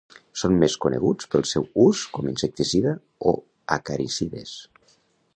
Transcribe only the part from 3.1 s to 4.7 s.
o acaricides.